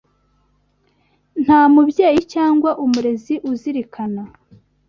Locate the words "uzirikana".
3.51-4.21